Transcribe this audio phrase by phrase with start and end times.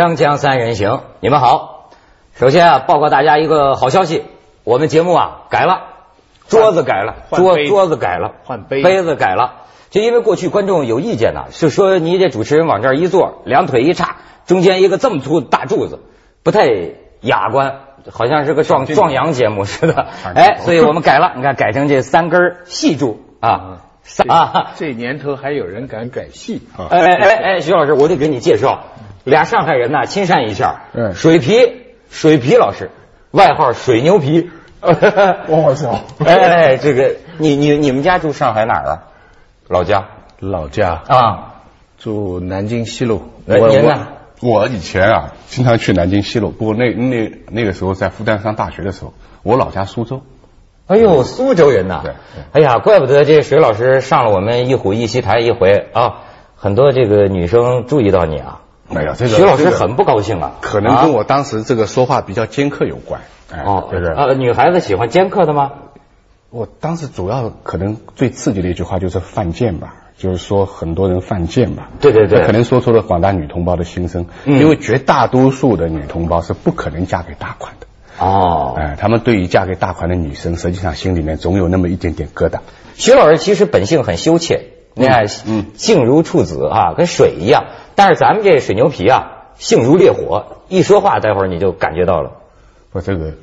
[0.00, 1.90] 锵锵三人行，你们好。
[2.34, 4.24] 首先啊，报告大家一个好消息，
[4.64, 5.88] 我们节目啊改了，
[6.48, 9.56] 桌子改了，桌桌子改了，换杯杯子改了。
[9.90, 14.16] 就因为过去观众有意见呐，是说你这主持人往这儿一坐，两腿一叉，
[14.46, 15.98] 中间一个这么粗的大柱子，
[16.42, 16.66] 不太
[17.20, 17.80] 雅观，
[18.10, 20.06] 好像是个壮壮阳节目似的。
[20.34, 23.80] 哎，所以我们改了，你看改成这三根细柱啊。
[24.26, 26.88] 啊，这年头还有人敢改戏啊！
[26.90, 28.84] 哎哎哎哎，徐老师，我得给你介绍
[29.24, 30.82] 俩上海人呐，亲善一下。
[30.94, 31.54] 嗯，水皮，
[32.10, 32.90] 水皮老师，
[33.30, 34.50] 外号水牛皮。
[34.82, 36.00] 我操！
[36.24, 39.02] 哎哎，这个你你你们家住上海哪儿啊？
[39.68, 40.06] 老家？
[40.38, 41.54] 老家啊，
[41.98, 43.22] 住南京西路。
[43.44, 44.08] 您呢？
[44.40, 50.22] 我以前啊，经常去南京西路，不过那那那个时候在复旦上大学的时候，我老家苏州。
[50.86, 52.00] 哎呦，苏州人呐！
[52.02, 52.12] 对，
[52.52, 56.22] 哎呀，怪不得这水老师上了我们一虎一席台一回啊，
[56.56, 58.62] 很多这个女生注意到你啊。
[58.90, 60.56] 没有，这个徐老师很不高兴啊。
[60.60, 63.20] 可能跟我当时这个说话比较尖刻有关。
[63.64, 64.10] 哦，对对。
[64.10, 65.72] 呃，女孩子喜欢尖刻的吗？
[66.50, 71.88] 我当时主要可能最刺激的一句话就是犯贱吧，就是说很多人犯贱吧。
[72.00, 72.44] 对对对。
[72.44, 77.86] 可能说出了广大女同胞的心声，因为绝大多数的女同胞是不可能嫁给大款的。
[78.18, 82.58] 哦，哎，他们对于嫁给大款的女生，实际上心里面总有那么一点点疙瘩。
[82.94, 87.64] 徐老师其实本性很羞怯，你看，嗯，静如处子啊，跟水一样。
[87.94, 92.32] 但是咱们这水牛皮啊，性如烈火，一说话，待会儿你就感觉到了。
[92.92, 93.34] 我这个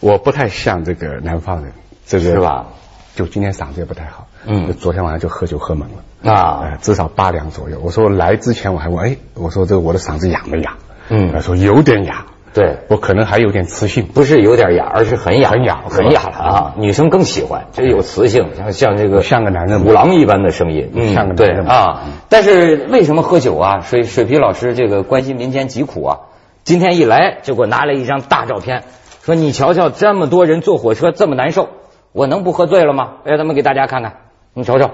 [0.00, 1.72] 我不太像这个南方人，
[2.06, 2.66] 这个是吧？
[3.14, 7.78] 就今天嗓子也不太好，嗯，昨天晚上就喝酒喝猛了啊，至少八两左右。
[7.84, 10.78] 我说来之前我还问，哎，我说这个我的嗓子哑没哑？
[11.10, 12.26] 嗯，他说有点哑。
[12.54, 16.74] 对我可能还有点磁性，不是有点哑，而是很哑，很哑，很哑了啊！
[16.76, 22.02] 女生更喜欢，这有磁性，像像这个像个男人虎狼一般的声音，像个男人啊！
[22.28, 23.80] 但是为什么喝酒啊？
[23.80, 26.18] 水水皮老师这个关心民间疾苦啊！
[26.62, 28.84] 今天一来就给我拿来一张大照片，
[29.22, 31.70] 说你瞧瞧这么多人坐火车这么难受，
[32.12, 33.14] 我能不喝醉了吗？
[33.24, 34.12] 让他们给大家看看，
[34.52, 34.90] 你瞅瞅。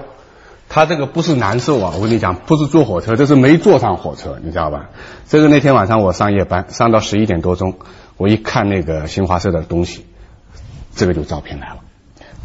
[0.68, 4.90] 他这个不是难受啊，我跟你讲，不是坐火车，这是没坐上火车，你知道吧？
[5.28, 7.74] 这个那天晚上我上夜班，上到十一点多钟，
[8.16, 10.06] 我一看那个新华社的东西，
[10.94, 11.76] 这个就照片来了。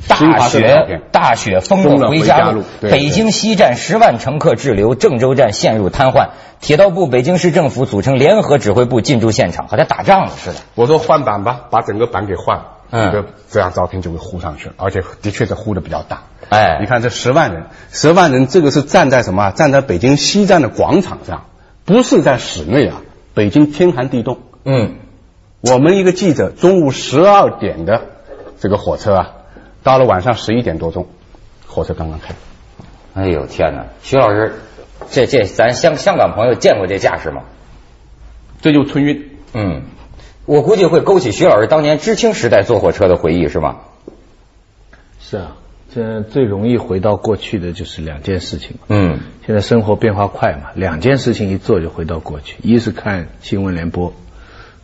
[0.06, 10.58] 大雪，大雪封了回家路，北京西站十万乘客滞留，郑州站陷入瘫痪，铁道部、北京市政府组成联合指挥部进驻现场，好像打仗了似的。
[10.76, 16.26] 我说换板吧，把整个板给换了，嗯，这张照片就会糊上去了，而且的确是糊的比较大。
[16.50, 19.50] 哎，你看这十万人，十万人，这个是站在什么？
[19.50, 21.46] 站在北京西站的广场上，
[21.86, 23.02] 不是在室内啊。
[23.34, 24.98] 北京天寒地冻，嗯，
[25.62, 28.02] 我们一个记者中午十二点的
[28.60, 29.32] 这个火车啊，
[29.82, 31.08] 到了晚上十一点多钟，
[31.66, 32.36] 火车刚刚开。
[33.16, 34.54] 哎呦天哪，徐老师，
[35.10, 37.42] 这这咱香香港朋友见过这架势吗？
[38.62, 39.32] 这就春运。
[39.56, 39.82] 嗯，
[40.46, 43.78] 我估计会勾起徐老师当年知青时代坐火车的回忆，是吗？
[45.20, 45.56] 是啊。
[45.94, 48.78] 现在最容易回到过去的就是两件事情。
[48.88, 52.56] 嗯，现在生活变化快嘛，两件事情一做就回到过去。
[52.64, 54.12] 一是看新闻联播，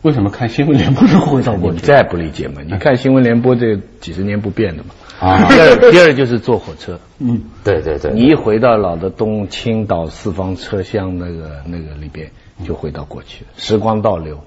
[0.02, 1.78] 为什么看新闻联播就回到过去？
[1.82, 2.62] 你再不理解嘛？
[2.64, 4.90] 你看新闻联播这几十年不变的嘛。
[5.18, 5.46] 啊。
[5.50, 7.00] 第二，第二就是坐火车。
[7.18, 8.12] 嗯，对对对。
[8.12, 12.30] 你一回到老的东青岛四方车厢那个那个里边，
[12.64, 14.38] 就回到过去，时光倒流。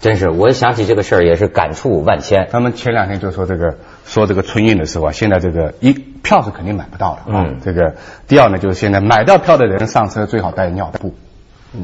[0.00, 2.48] 真是，我想起这个事儿也是感触万千。
[2.50, 3.76] 他们前两天就说这个，
[4.06, 7.22] 说这个春运的时候啊，现在这个一票是肯定买不到的。
[7.26, 7.94] 嗯，这个
[8.28, 11.14] 第二呢，就是现在买到票的人上车最好带尿布。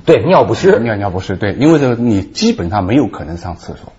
[0.07, 1.37] 对，尿不湿，尿尿不湿。
[1.37, 3.93] 对，因为这个你基本上没有可能上厕所。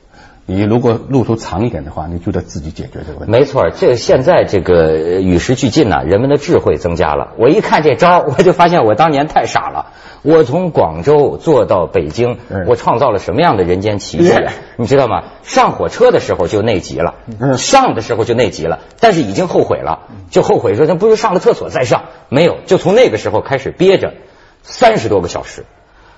[0.52, 3.32] 你如果路途长一点的话，你就得自己解决这个问题。
[3.32, 7.34] 没错，这现在这个与时俱进呐，人们的智慧增加了。
[7.38, 9.94] 我一看这招，我就发现我当年太傻了。
[10.24, 14.34] 我从广州坐到北京，我创造了什么样的人间奇迹？
[14.76, 15.24] 你知道吗？
[15.42, 17.16] 上火车的时候就内急了，
[17.58, 22.04] 上的时候就内急了，但是已经后悔了，就后悔说那不如上了厕所再上。
[22.30, 24.14] 没有，就从那个时候开始憋着
[24.62, 25.66] 三十多个小时，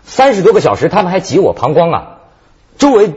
[0.04, 2.18] 三十多个小时，他们还挤我膀胱啊，
[2.78, 3.12] 周围。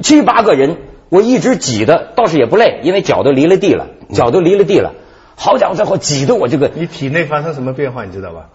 [0.00, 0.76] 七八个人，
[1.08, 4.92] 我一直挤的，倒是也不累，因为脚都离了地了，脚都离了地了。
[5.36, 8.46] 好家伙，最后挤的我这个，你体内发生什么变化，你知道吧？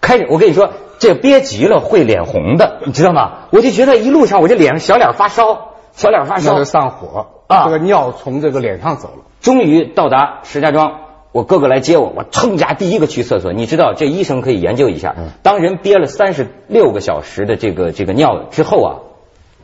[0.00, 3.48] 开始我跟你说，这憋急了会脸红的，你知道吗？
[3.50, 9.24] 我就觉得一路上我这脸上小脸发烧，小脸发烧，上火啊，这个尿从这个脸上走了。
[9.42, 11.00] 终于到达石家庄，
[11.32, 13.52] 我哥哥来接我，我蹭家第一个去厕所。
[13.52, 18.90] 你知道，这医生可以研究一下，当人憋了三十六个小时的这个这个尿之后啊，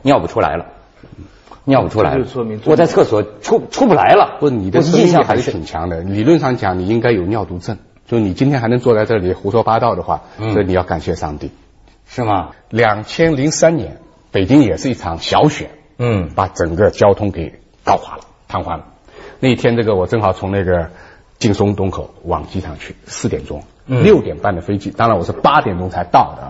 [0.02, 0.66] 尿不出来了。
[1.64, 2.16] 尿不出来，
[2.64, 4.36] 我在厕所出出不来了。
[4.38, 6.00] 不，你的印象还是挺强的。
[6.00, 7.78] 理论上讲，你应该有尿毒症。
[8.06, 11.50] 就你今天还能坐在这里胡说八道的话，所以你要感谢上帝，
[12.06, 12.50] 是吗？
[12.70, 13.96] 两千零三年
[14.30, 18.84] 北京也是一场小雪，嗯，把整个交通给搞垮了，瘫痪了。
[19.40, 20.90] 那一天，这个我正好从那个
[21.38, 26.42] 劲松东口往机场去，四点钟，六点半的飞机，当然我是八点钟才到的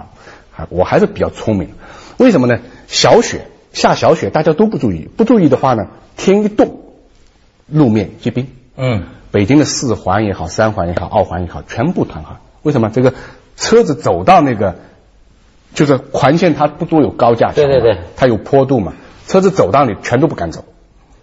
[0.62, 1.70] 啊，我还是比较聪明。
[2.18, 2.58] 为什么呢？
[2.86, 3.46] 小雪
[3.76, 6.80] 下小雪，大家都不注意，不注意的话呢，天一冻，
[7.66, 8.48] 路面结冰。
[8.74, 12.38] 嗯，北京的四环也好，三环也好，二环也好，全部瘫痪。
[12.62, 12.88] 为什么？
[12.88, 13.12] 这个
[13.54, 14.76] 车子走到那个，
[15.74, 18.94] 就是环线，它不都有高架桥对对对，它有坡度嘛，
[19.26, 20.64] 车子走到里全都不敢走。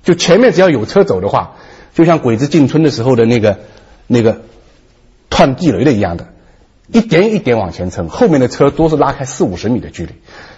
[0.03, 1.55] 就前面只要有车走的话，
[1.95, 3.61] 就像鬼子进村的时候的那个
[4.05, 4.41] 那个
[5.31, 6.27] 窜地雷的一样的，
[6.91, 10.11] 一点一点往前蹭，后面的车都是拉开四五十米的距离。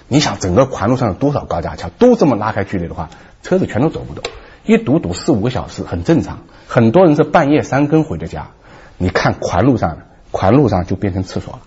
[0.08, 3.10] 你想整个环路上有多少高架桥，都这么拉开距离的话，
[3.42, 4.24] 车子全都走不动，
[4.64, 6.40] 一堵堵四五个小时很正常。
[6.68, 8.50] 很多人是半夜三更回的家，
[8.98, 9.98] 你看环路上，
[10.32, 11.60] 环路上就变成厕所了。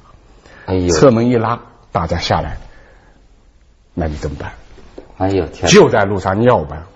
[0.66, 2.58] 哎呦，车门一拉，大家下来，
[3.94, 4.52] 那你怎么办？
[5.16, 6.86] 哎呦天，就在路上尿吧。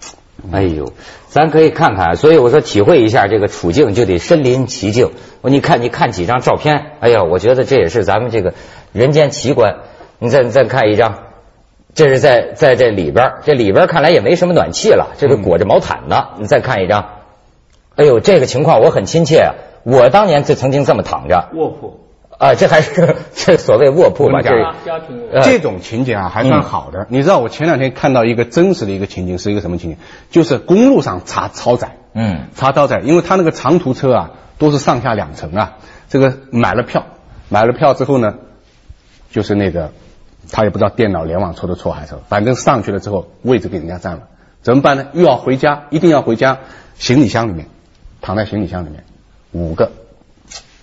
[0.53, 0.93] 哎呦，
[1.29, 5.11] 咱可以看看，所以我说体会一下这个处境，就得身临其境。
[5.41, 8.55] 我你看，你看几张照片，哎呀，我觉得这也是咱们这个
[8.93, 9.79] 人间奇观。
[10.21, 11.31] 你再再看一张。
[11.94, 16.29] 这是在在这里边，这里边看来也没什么暖气了，这是裹着毛毯呢。
[16.39, 17.06] 你再看一张，
[17.97, 19.55] 哎呦，这个情况我很亲切啊！
[19.85, 22.00] 我当年就曾经这么躺着卧铺
[22.39, 24.41] 啊，这还是这所谓卧铺吧？
[24.41, 24.50] 这
[24.87, 27.06] 家庭这种情景啊还算好的。
[27.11, 29.99] 你知道我前两天看到一个真实的一个情景是一个什么情景？
[30.31, 35.75] 就是公路上查超载，嗯，查超载，因为他那个长途车啊都是上下两层啊，
[36.09, 37.05] 这个买了票，
[37.50, 38.37] 买了票之后呢，
[39.31, 39.91] 就是那个。
[40.52, 44.25] 他也不知道电脑联网出的错还是，反正上去了之后位置给人家占了，
[44.60, 45.06] 怎么办呢？
[45.14, 46.58] 又要回家，一定要回家，
[46.96, 47.66] 行李箱里面，
[48.20, 49.02] 躺在行李箱里面，
[49.50, 49.90] 五个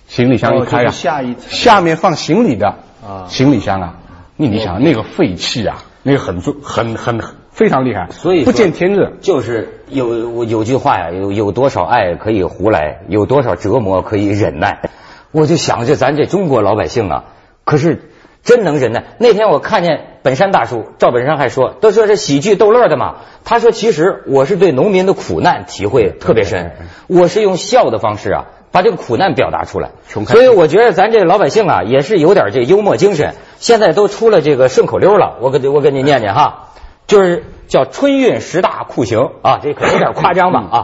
[0.08, 2.74] 行李箱一开啊，下一下面放行李的
[3.06, 3.98] 啊，行李箱啊，
[4.36, 7.20] 你你想那个废气啊，那个很重，很很
[7.52, 9.18] 非常厉害，所以不见天日。
[9.20, 14.90] 就是有有句话呀，有有多少爱可以胡来，有多少折磨可以忍耐。
[15.30, 17.24] 我就想着咱这中国老百姓啊，
[17.64, 18.09] 可是。
[18.42, 19.04] 真能忍耐。
[19.18, 23.16] 那天我看见本山大叔赵本山还说，都说是喜剧逗乐的嘛。
[23.44, 26.72] 他说，其实我是对农民的苦难体会特别深，
[27.06, 29.90] 我是用笑的方式啊，把这个苦难表达出来。
[30.26, 33.34] 所以我觉得咱这老百姓啊，也是有点这幽默精神。
[33.58, 36.70] 现在都出了这个顺口溜了，我给我给你念念哈，
[37.06, 40.76] 就是叫春运十大酷刑啊，这可能有点夸张吧啊。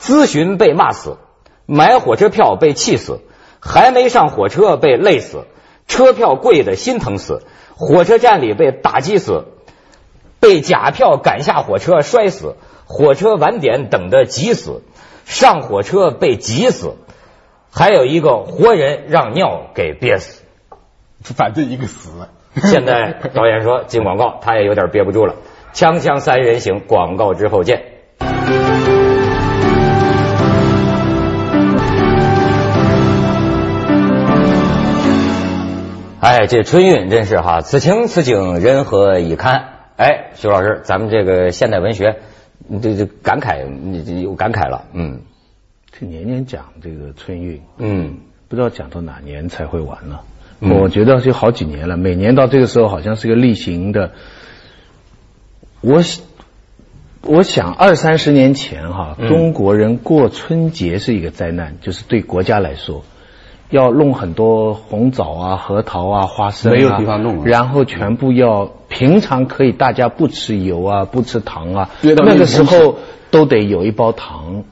[0.00, 1.16] 咨询被骂死，
[1.66, 3.20] 买火车票被气死，
[3.60, 5.44] 还没上火车被累死。
[5.88, 7.42] 车票贵的心疼死，
[7.74, 9.46] 火车站里被打击死，
[10.38, 12.54] 被假票赶下火车摔死，
[12.84, 14.82] 火车晚点等的急死，
[15.24, 16.94] 上火车被挤死，
[17.72, 20.42] 还有一个活人让尿给憋死，
[21.22, 22.10] 反正一个死。
[22.54, 25.36] 现在导演说进广告，他也有点憋不住了。
[25.72, 27.97] 锵锵三人行，广告之后见。
[36.28, 39.64] 哎，这春运真是哈，此情此景，人何以堪？
[39.96, 42.16] 哎，徐老师，咱们这个现代文学，
[42.82, 45.22] 这这感慨，你有感慨了，嗯。
[45.90, 50.20] 这年年讲这个春运，嗯，不知道讲到哪年才会完呢？
[50.60, 54.12] 我觉得是好几年了，每年到这个时候好像是个例行的。
[55.80, 56.02] 我
[57.22, 63.02] 我想二三十年前哈，中国人过春节是一个灾难，就是对国家来说。
[63.70, 72.96] 要弄很多红枣啊、核桃啊、花生啊，没有地方弄，然后全部要平常可以大家不吃油啊、不吃糖啊，那个时候
[73.30, 74.64] 都得有一包糖，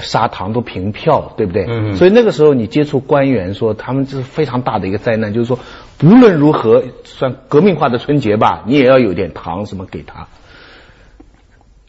[0.00, 1.66] 砂糖都凭票，对不对？
[1.96, 5.58] 所以那个时候你接触官员说，他们这是非常大的一个灾难，就是说
[6.04, 10.28] 无论如何算革命化的春节吧，你也要有点糖什么给他。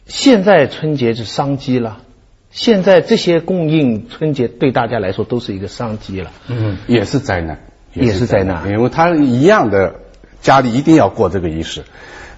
[0.06, 1.98] 现在春节是商机了。
[2.58, 7.60] 现在这些供应春节对大家来说都是一个商机了，嗯，也是灾难，
[7.94, 10.00] 也是灾难，因为他一样的
[10.40, 11.84] 家里一定要过这个仪式。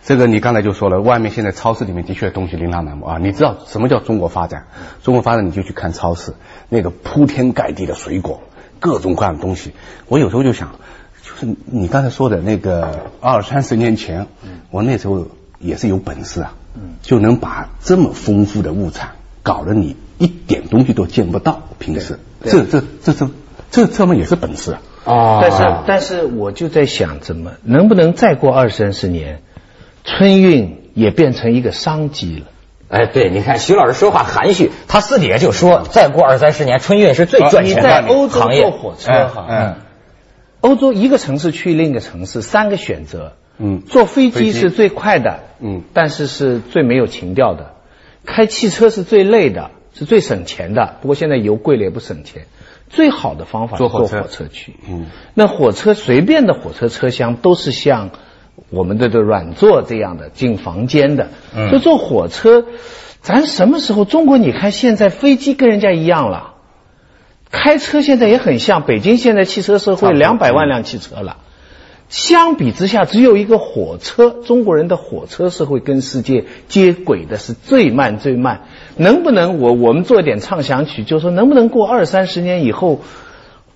[0.05, 3.17] 这个你刚才就说了，外面现在超市里面的确东西琳琅满目啊。
[3.19, 4.67] 你知道什么叫中国发展？
[5.03, 6.35] 中国发展你就去看超市，
[6.69, 8.43] 那个铺天盖地的水果，
[8.79, 9.73] 各种各样的东西。
[10.07, 10.73] 我有时候就想，
[11.23, 14.27] 就是你刚才说的那个二三十年前，
[14.71, 16.53] 我那时候也是有本事啊，
[17.01, 19.13] 就能把这么丰富的物产。
[19.43, 22.21] 搞得你一点东西都见不到，平时。
[22.43, 23.31] 这这这这
[23.71, 25.41] 这这么也是本事啊！
[25.43, 29.41] 但是但是我就在想，怎么能不能再过二三十年，
[30.05, 32.47] 春运也变成一个商机了？
[32.89, 38.63] 哎，对，你看徐老师说话含蓄，他私底下就说，再过二三十年，春运是最赚钱的行业。
[38.63, 39.75] 坐火车哈，嗯，
[40.61, 47.75] 欧洲一个城市去另一个城市，三个选择，嗯，坐飞机是最快的，嗯，但是是最没有情调的。
[48.27, 50.97] 开汽车是最累的，是最省钱的。
[51.01, 52.47] 不过现在油贵了也不省钱。
[52.89, 54.75] 最好的方法坐火车去。
[54.89, 58.11] 嗯，那火车随便的火车车厢都是像
[58.69, 61.29] 我们的这软座这样的进房间的。
[61.57, 62.65] 嗯，就坐火车，
[63.21, 64.39] 咱什么时候中国？
[64.39, 66.55] 你看现在飞机跟人家一样了，
[67.53, 71.37] 开车现在也很像北京现在汽车社会两百万辆汽车了。
[72.09, 74.31] 相比之下，只有一个火车。
[74.31, 78.63] 中国人的火车社会跟世界接轨的，是最慢最慢。
[79.01, 83.01] 能不能我我们做一点畅想曲，就是说能不能过二三十年以后，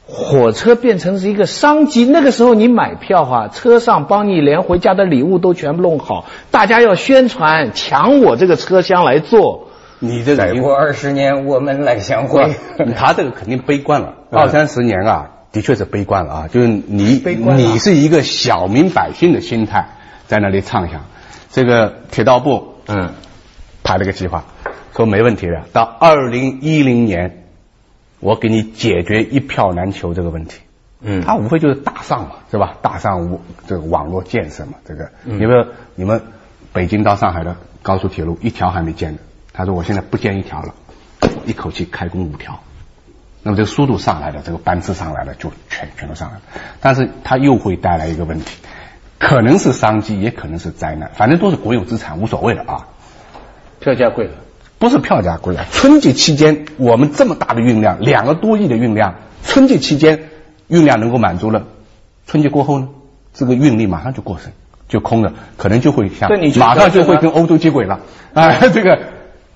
[0.07, 2.05] 火车变成是一个商机？
[2.05, 9.69] 那个时候你买票哈，车上帮你连回家的礼物都全部弄好，大家要宣传抢我这个车厢来坐。
[9.99, 12.55] 你这再过二十年我们来相会。
[12.95, 15.31] 他这个肯定悲观了，二三十年啊。
[15.55, 16.49] 的确是悲观了啊！
[16.49, 17.23] 就是你，
[17.57, 19.87] 你是一个小民百姓的心态
[20.27, 21.05] 在那里畅想。
[21.53, 23.11] 这个铁道部，嗯，
[23.85, 24.47] 排了个计划，
[24.95, 27.45] 说没问题的，到二零一零年，
[28.21, 30.61] 我给你解决一票难求这个问题。
[31.01, 32.77] 嗯，他无非就是大上嘛，是吧？
[32.81, 36.23] 大上这个网络建设嘛，这个，因为你们
[36.73, 39.19] 北京到上海的高速铁路一条还没建呢。
[39.53, 40.75] 他说我现在不建一条了，
[41.45, 42.61] 一口气开工五条。
[43.43, 46.43] 那么这个速度上来了，这个班次上来了，就全全都上来了。
[46.81, 48.59] 但是它又会带来一个问题，
[49.19, 52.87] 可能是商机，也可能是灾难，反正都是国有资产，无所谓的啊。
[53.81, 54.33] 票价贵了，
[54.79, 55.65] 不是票价贵了。
[55.71, 60.29] 春节期间我们这么大的运量，两个多亿的运量，春节期间
[60.69, 61.65] 运量能够满足了，
[62.27, 62.89] 春节过后呢，
[63.33, 64.53] 这个运力马上就过剩，
[64.89, 68.01] 就空了，可能就会像马上就会跟欧洲接轨了
[68.33, 68.99] 啊， 这个。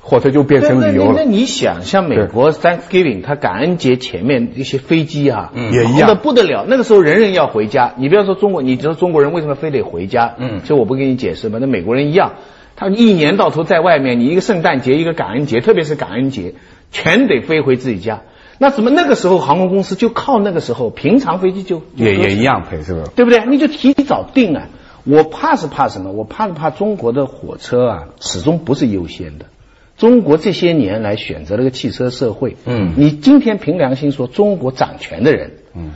[0.01, 1.15] 火车就变成旅游了。
[1.19, 6.65] 那你想，像美国 Thanksgiving，它感恩节前面一些飞机啊，也一样的不得了。
[6.67, 7.93] 那个时候人人要回家。
[7.99, 10.35] 你不要说中国，你知道中国人为什么非得回家？
[10.39, 11.59] 嗯，这我不跟你解释吧。
[11.61, 12.37] 那美国人一样，
[12.79, 16.55] 他一年到头在外面，你一个圣诞节，一个感恩节，特别是感恩节，
[16.93, 18.23] 全得飞回自己家。
[18.59, 23.11] 那怎么那个时候航空公司就靠那个时候平常飞机就也也一样赔是吧？
[23.17, 23.45] 对不对？
[23.47, 24.69] 你就提早定啊。
[25.05, 26.13] 我怕是怕什么？
[26.13, 29.47] 我怕是怕中国的火车啊，始终不是优先的。
[29.97, 35.91] 中国这些年来选择了个汽车社会，嗯，你今天凭良心说，中国掌权的人，嗯，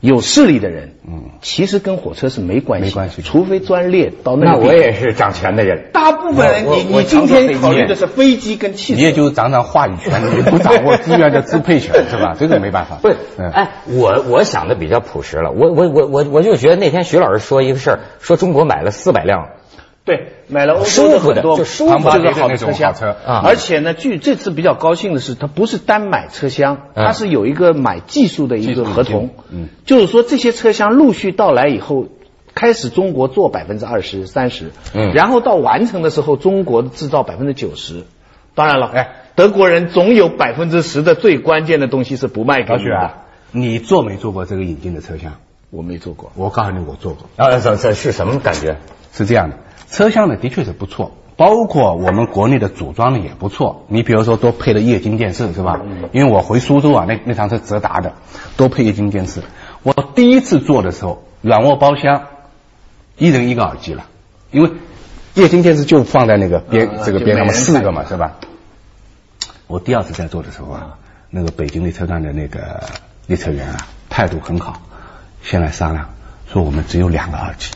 [0.00, 4.52] 有势力的人，嗯，其实跟火车是没关系，没关系，除非专列到那。
[4.52, 12.36] 那我也是掌权的人，大部分人，你你今天考虑的是飞机跟汽车，你也就掌掌话语权，你不掌握资源的支配权是吧？
[12.38, 12.98] 这个没办法。
[13.02, 19.48] 不，哎，我我想的比较朴实了，我我我我我就觉得那天徐老师说一个事儿，说中国买了四百辆。
[20.06, 22.94] 对，买了欧洲的很多舒服的好车厢，
[23.24, 29.30] 而且呢，据这次比较高兴的是，它不是单买车厢，它是有一个买技术的一个合同。
[29.50, 32.06] 嗯，就是说这些车厢陆续到来以后，
[32.54, 38.04] 开始中国做百分之二十三十，嗯，然后到完成的时候，中国制造百分之九十。
[38.54, 43.10] 当然了，哎，德国人总有百分之十的最关键的东西是不卖给你的。
[43.50, 45.32] 你做没做过这个引进的车厢？
[45.70, 46.30] 我没做过。
[46.36, 47.28] 我告诉你，我做过。
[47.36, 48.76] 啊，这这是什么感觉？
[49.16, 49.56] 是这样的。
[49.88, 53.86] 车厢呢，的确是不错，包括我们国内的组装的也不错。
[53.88, 55.80] 你比如说，多配了液晶电视，是吧？
[56.12, 58.12] 因为我回苏州啊，那那趟车直达的，
[58.56, 59.42] 多配液晶电视。
[59.82, 62.24] 我第一次坐的时候，软卧包厢，
[63.16, 64.04] 一人一个耳机了，
[64.50, 64.72] 因为
[65.34, 68.36] 液晶电视就放在那个边这个边上嘛，四个嘛，是吧？
[69.68, 70.98] 我第二次在坐的时候啊，
[71.30, 72.82] 那个北京列车站的那个
[73.26, 73.76] 列车员啊，
[74.10, 74.82] 态度很好，
[75.42, 76.08] 先来商量，
[76.52, 77.70] 说我们只有两个耳机。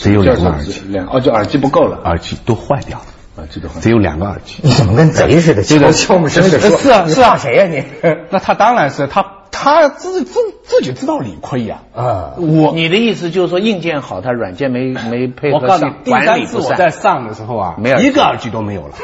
[0.00, 3.04] 只有两个耳机，两哦，就耳机不够了，耳机都坏掉了，
[3.36, 4.56] 耳机都坏，只有两个耳机。
[4.62, 5.62] 你怎么跟贼似的？
[5.62, 7.84] 敲敲门声的说，是啊，是啊，谁呀你？
[8.30, 11.82] 那他当然是他，他自自自己知道理亏呀。
[11.94, 18.94] 啊，我你的意思就是说硬件好，他软件没没配合我告诉你，第三次我在上的时候啊，没有一个耳机都没有了，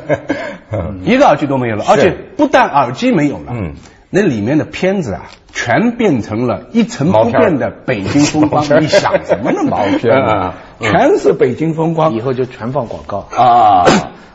[1.04, 3.74] 一个耳机都没有了，而且不但耳机没有了，嗯。
[4.14, 8.62] 那里面的片子啊，全变成了一成不变的北京风光。
[8.80, 9.64] 你想什么呢？
[9.68, 12.12] 毛片啊，全是北京风光。
[12.14, 13.84] 以后就全放广告啊！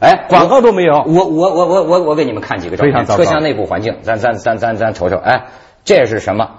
[0.02, 1.06] 哎，广告都没有。
[1.08, 5.16] 我我我我我我给你们看几个照片，车厢内部环境，咱咱咱咱咱瞅瞅。
[5.16, 5.46] 哎，
[5.86, 6.50] 这是什么？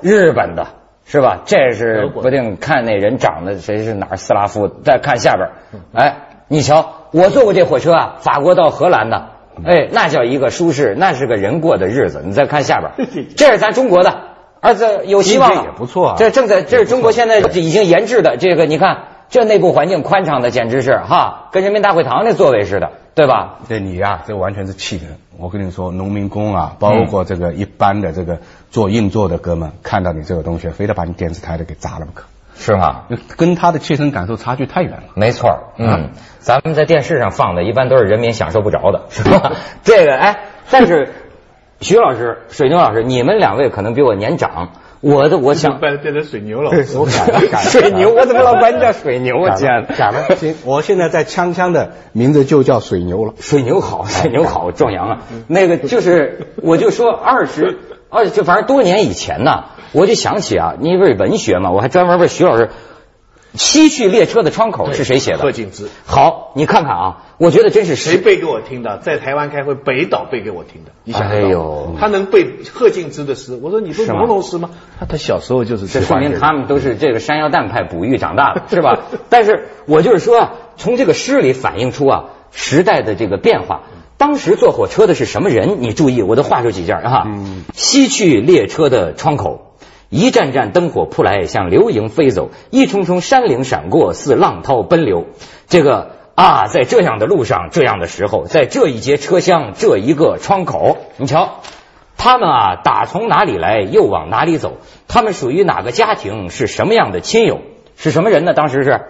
[0.00, 0.68] 日本的，
[1.04, 1.42] 是吧？
[1.44, 4.68] 这是不定看那人长得谁是哪儿斯拉夫。
[4.68, 5.50] 再看下边，
[5.92, 9.26] 哎，你瞧，我坐过这火车啊，法国到荷兰的。
[9.64, 12.22] 哎，那叫一个舒适，那是个人过的日子。
[12.24, 14.20] 你再看下边， 这是咱中国的，
[14.60, 16.14] 儿子有希望了，也不错。
[16.18, 23.58] 这正在，这是中国现在已经研制的这个，你看这内部环境宽敞的，简直是哈，跟人民大会堂那座位似的，对吧？
[23.68, 25.18] 对你呀，这完全是气人。
[25.38, 28.38] 我跟你说，农民工啊，包括这个一般的这个
[28.70, 32.24] 做硬座的哥们，看到你这个东西，非得把你电视台的给砸了不可。
[32.60, 33.06] 是吗？
[33.36, 35.02] 跟他的切身感受差距太远了。
[35.14, 39.52] 没错，嗯，咱们在电视上放的，一般都是人民享受不着的，是吧？
[39.82, 41.08] 这个哎，但是
[41.80, 44.68] 徐老师、水牛老师，你们两位可能比我年长。
[45.00, 49.54] 我的我想 变变成水牛 了，我改改了水牛，我怎么老管你叫水牛啊？
[49.56, 53.32] 讲讲了，行，我现在在锵锵的名字就叫水牛了。
[53.40, 55.18] 水牛好，水牛好，壮阳啊！
[55.46, 57.78] 那个就是，我就说二十，
[58.10, 62.70] 而且就反正多年以前呢，我就想起啊，你不是文学嘛，我还专门问徐老师。
[63.52, 65.38] 西去列车的窗口是谁写的？
[65.38, 65.88] 贺敬之。
[66.06, 68.98] 好，你看看啊，我觉得真是谁背给我听的？
[68.98, 70.92] 在台湾开会，北岛背给我听的。
[71.02, 73.58] 你想哎呦，他能背贺敬之的诗？
[73.60, 74.70] 我说你说朦胧诗吗？
[75.00, 75.88] 他他小时候就是。
[75.88, 79.00] 这说明他们都是这个山药蛋派哺育长大的，是吧？
[79.28, 83.80] 但是我就是说啊，从这个诗里反映出啊时代的这个变化。
[84.20, 85.80] 当时坐火车的是什么人？
[85.80, 87.26] 你注意，我都画出几件啊。
[87.72, 89.72] 西去列车的窗口。
[90.10, 95.24] 一盏盏灯火扑来，像流萤飞走；一重重山岭闪过，似浪涛奔流。
[95.68, 101.60] 这个啊，在这样的路上，这样的时候，在这一节车厢，这一个窗口，你瞧，
[102.18, 104.74] 他们啊，打从哪里来，又往哪里走？
[105.08, 106.50] 他们属于哪个家庭？
[106.50, 107.60] 是什么样的亲友？
[107.96, 108.52] 是什么人呢？
[108.52, 109.00] 当时是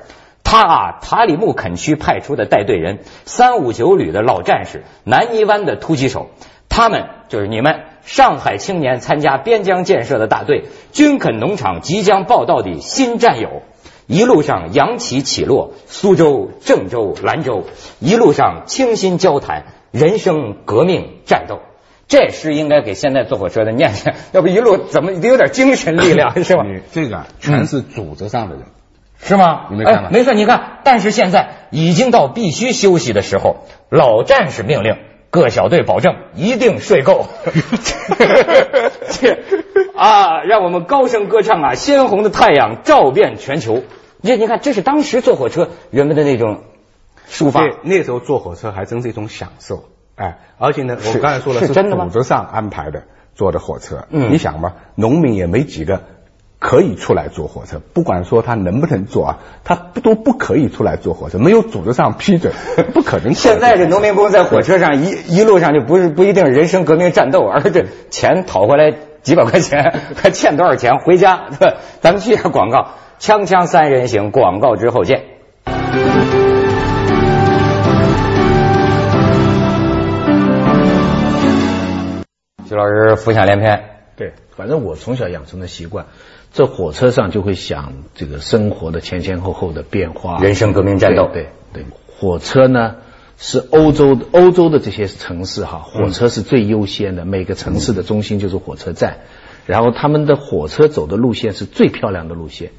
[0.51, 6.31] 他啊，塔里木垦区派出的带队人，三五九旅的老战士，南泥湾的突击手，
[6.69, 7.83] 他们就是你们。
[8.03, 13.63] 上海青年参加边疆建设的大队，军垦农场即将报道的新战友，
[14.09, 17.63] 一路上扬起起落，苏州、郑州、兰州，
[18.01, 21.61] 一路上倾心交谈，人生革命战斗。
[22.09, 26.65] 这诗应该给现在坐火车的念念，要不一路怎么得有点精神力量 是吧？
[26.65, 28.65] 你这个全是组织上的人，
[29.23, 29.67] 是吗？
[29.71, 30.09] 你没看吗？
[30.11, 34.97] 没错，你看，但是现在已经到必须休息的时候，老战士命令。
[35.33, 37.29] 各小队保证一定睡够，
[39.95, 40.43] 啊！
[40.43, 41.75] 让我们高声歌唱啊！
[41.77, 43.85] 鲜红的太阳照遍全球。
[44.23, 46.65] 你你看，这是当时坐火车人们的那种
[47.31, 47.63] 抒发。
[47.85, 49.85] 那时候坐火车还真是一种享受，
[50.17, 50.39] 哎！
[50.59, 53.05] 而且呢，我刚才说了是组织上安排的
[53.37, 54.09] 坐的火车。
[54.11, 56.03] 嗯，你想吧，农民也没几个。
[56.61, 62.53] 可以出来坐火车，不管说他能不能坐啊，他不都不可以出来坐火车，没有组织上批准，
[62.93, 63.33] 不可能。
[63.33, 71.47] 现在这农民工在火车上一一路上就不是不一定人生革命战斗，而是钱讨回来几百块钱， 还欠多少钱回家？
[72.03, 75.25] 咱们去下广告，锵锵三人行，广告之后见。
[82.69, 83.83] 徐老师浮想联翩，
[84.15, 86.07] 对，反正我从小养成的习惯。
[86.53, 91.29] 这火车上就会想这个生活的前前后后的变化，人生革命战斗。
[91.33, 92.97] 对对，火车呢
[93.39, 99.19] 是欧洲欧洲的这些城市哈，火车是最优先的，每个城市的中心就是火车站，
[99.65, 102.73] 然后他们的火车走的路线是最漂亮的路线，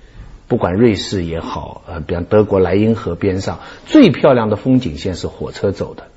[0.50, 6.08] 不管瑞士也好，呃，比方德国莱茵河边上最漂亮的风景线是火车走的。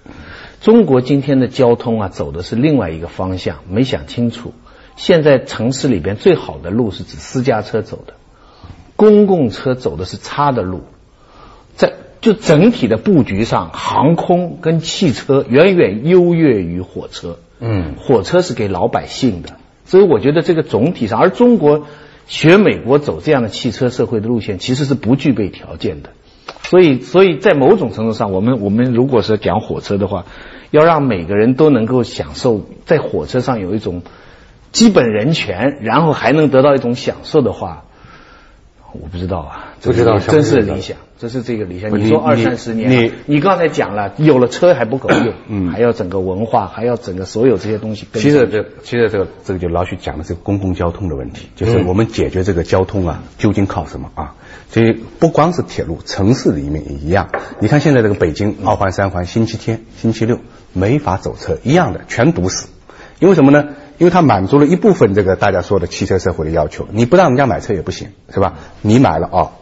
[0.60, 4.52] 中国今天的交通啊，走的是另外一个方向，没想清楚。
[4.96, 8.14] 现在城市里边最好的路是指私家车走的，
[8.94, 10.82] 公共车走的是差的路，
[11.74, 17.38] 在就整体的布局上，航空跟汽车远远优越于火车。
[17.58, 21.86] 嗯，火车是给老百姓的，所以我觉得这个总体上，而中国
[22.26, 26.10] 学美国走这样的汽车社会的路线，其实是不具备条件的。
[26.62, 30.24] 所以，所以在某种程度上，我们我们如果是讲火车的话，
[30.70, 34.02] 要让每个人都能够享受在火车上有一种。
[34.74, 37.84] 基本人权，然后还能得到一种享受的话，
[38.92, 41.96] 我不知道啊，不知道，真是理想，这是这个理想。
[41.96, 48.08] 你说二三十年，你你刚才讲了，有了车还不够用，嗯，还要整个文化，还要整个所有这些东西。
[48.14, 54.34] 其实这其实这个这个就老许讲的这个公共交通的问题，就是我们解决这个交通啊，究竟靠什么啊？
[54.70, 57.28] 所以不光是铁路，城市里面也一样。
[57.60, 60.40] 你看现在这个北京二环三环，星期天、星期六
[60.72, 62.66] 没法走车，一样的全堵死，
[63.20, 63.68] 因为什么呢？
[63.98, 68.54] 因为它满足了一部分这个大家说的汽车社会的要求，你不让人家买车也不行，是吧？
[68.82, 69.52] 你买了哦，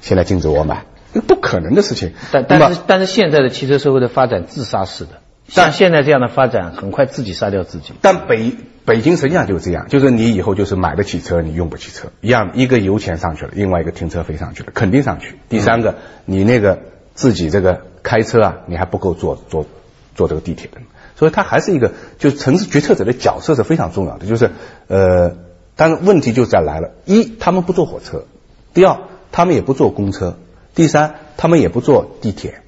[0.00, 2.12] 现在禁止我买，那不可能的事情。
[2.32, 7.92] 但但是但是现在的汽车社会的发展自杀式的，像现在这样的发展，很快自己杀掉自己。
[8.00, 8.52] 但北
[8.84, 15.38] 北京实际上就是这样，就是你以后就是买得起车，你用不起车，一样一个油钱上去了，另外一个停车费上去了，肯定上去。
[15.48, 16.78] 第三个，你那个
[17.14, 19.66] 自己这个开车啊，你还不够坐坐
[20.16, 20.80] 坐这个地铁的。
[21.14, 24.26] 所以它还是一个，就是城市决策者的角色是非常重要的。
[24.26, 24.50] 就是，
[24.88, 25.36] 呃，
[25.76, 28.26] 但是问题就再来了：一，他们不坐火车；
[28.74, 28.98] 第二，
[29.30, 30.34] 他们也不坐公车；
[30.74, 32.60] 第三，他们也不坐地铁。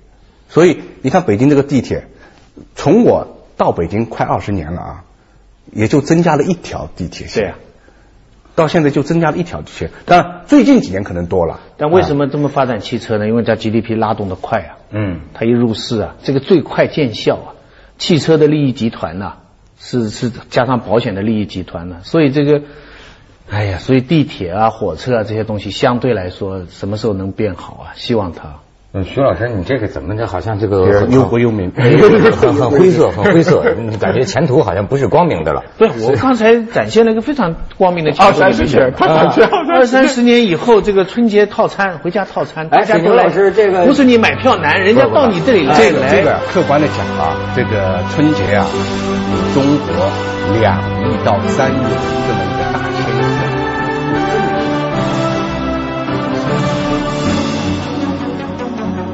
[0.49, 2.07] 所以你看北京这个地铁，
[2.75, 5.05] 从我到北京快二十年了啊，
[5.73, 7.55] 也就增加了一条地铁线。
[8.59, 9.91] 到现在就增加了一条线。
[10.05, 11.61] 当然最近几年可能多了。
[11.77, 13.29] 但为什么这么发展汽车呢？
[13.29, 14.71] 因为它 GDP 拉动的快啊。
[14.91, 15.21] 嗯。
[15.33, 17.49] 它一入市啊，这个最快见效啊。
[17.99, 19.35] 汽车的利益集团呐，
[19.79, 22.63] 是是加上保险的利益集团呢，所以这个，
[23.49, 27.95] 哎呀，所以地铁啊、火车啊这些东西相对来说，什么时候能变好啊？
[27.95, 28.57] 希望它。
[28.95, 30.27] 嗯，徐老师，你这个怎么着？
[30.27, 33.63] 好像这个忧国忧民，很很灰色，很灰色，
[34.01, 35.63] 感觉前途好像不是光明的了。
[35.77, 38.29] 对，我刚才展现了一个非常光明的前途。
[38.29, 38.95] 二三十年，
[39.71, 43.29] 二三十年以后，这个春节套餐、回家套餐，大家都来。
[43.29, 45.77] 这个不是你买票难，人家到你这里来。
[45.77, 48.67] 这个这个，客观的讲啊，这个春节啊，
[49.53, 50.11] 中国
[50.61, 52.68] 两亿到三亿这么一个。